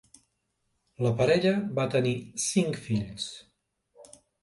[1.07, 2.17] La parella va tenir
[2.49, 3.33] cinc fills.